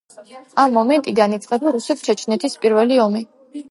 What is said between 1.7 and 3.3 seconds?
რუსეთ-ჩეჩნეთის პირველი ომი.